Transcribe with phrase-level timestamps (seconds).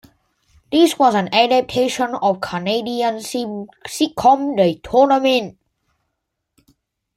[0.71, 5.59] This was an adaptation of the Canadian sitcom "The Tournament".